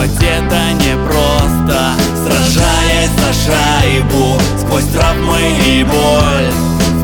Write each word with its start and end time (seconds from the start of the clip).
Чувствовать 0.00 0.22
это 0.22 0.72
непросто 0.72 1.92
Сражаясь 2.14 3.10
за 3.10 3.32
шайбу 3.32 4.38
Сквозь 4.58 4.84
травмы 4.86 5.40
и 5.66 5.84
боль. 5.84 6.50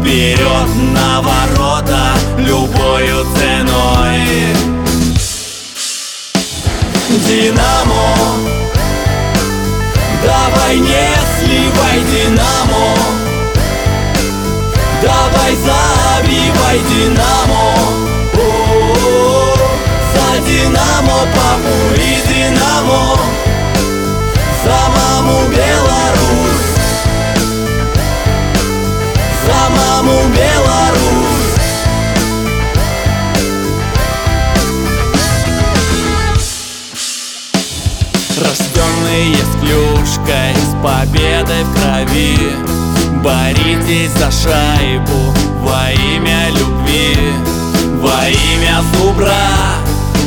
Вперед 0.01 0.69
на 0.95 1.21
ворота 1.21 2.15
Любою 2.39 3.25
ценой. 3.37 4.21
Динамо 7.27 8.17
Давай 10.25 10.79
не 10.79 11.09
сливай 11.39 12.01
Динамо. 12.13 12.97
Давай 15.03 15.55
забивай 15.57 16.81
Динамо. 16.91 18.06
Рожденные 38.87 39.37
с 39.37 39.61
клюшкой, 39.61 40.55
с 40.55 40.75
победой 40.83 41.65
в 41.65 41.75
крови. 41.75 42.39
Боритесь 43.23 44.13
за 44.13 44.31
шайбу 44.31 45.35
во 45.61 45.91
имя 45.91 46.51
любви. 46.51 47.17
Во 48.01 48.29
имя 48.29 48.83
зубра, 48.93 49.33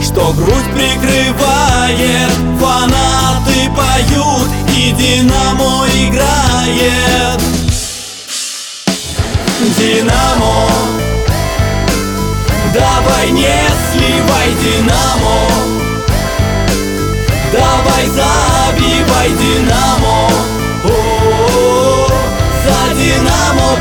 что 0.03 0.33
грудь 0.33 0.71
прикрывает. 0.73 2.31
Фанаты 2.59 3.69
поют 3.75 4.49
и 4.75 4.91
Динамо 4.91 5.85
играет. 5.87 7.41
Динамо 9.77 10.69
Давай 12.73 13.29
не 13.31 13.59
сливай 13.91 14.53
Динамо 14.63 15.78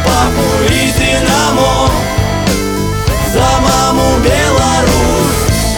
папу 0.05 0.47
и 0.69 0.93
Динамо 0.93 1.91
За 3.33 3.61
маму 3.61 4.19
Беларусь. 4.25 5.77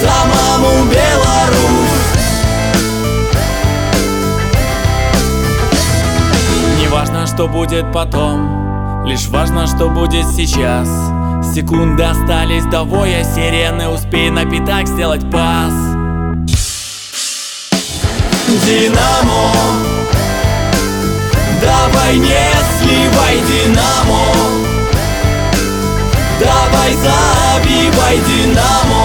За 0.00 0.16
маму 0.26 0.84
Беларусь. 0.84 2.14
Не 6.80 6.88
важно, 6.88 7.26
что 7.26 7.48
будет 7.48 7.92
потом 7.92 8.64
Лишь 9.06 9.28
важно, 9.28 9.66
что 9.66 9.90
будет 9.90 10.26
сейчас. 10.34 10.88
Секунды 11.54 12.02
остались 12.02 12.64
до 12.64 12.84
воя 12.84 13.22
сирены 13.22 13.88
Успей 13.88 14.30
на 14.30 14.46
пятак 14.46 14.88
сделать 14.88 15.30
пас. 15.30 15.74
Динамо 18.66 19.73
Давай 22.04 22.18
не 22.18 22.52
сливай 22.78 23.40
Динамо. 23.48 24.26
Давай 26.38 26.92
забивай 26.92 28.18
Динамо 28.18 29.03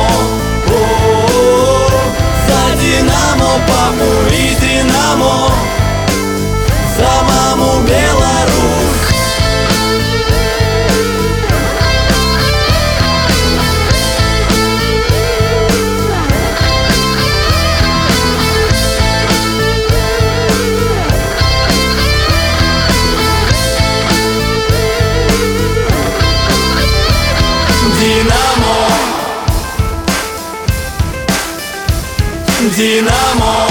Динамо. 32.80 33.68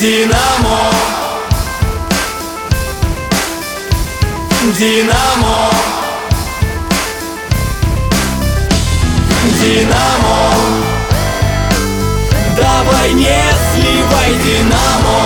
Динамо. 0.00 0.80
Динамо. 4.78 5.70
Динамо. 9.60 10.40
Давай 12.56 13.12
не 13.12 13.44
сливай 13.70 14.34
Динамо. 14.44 15.22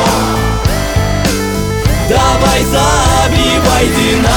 Давай 2.10 2.62
забивай 2.64 3.86
Динамо 3.86 4.35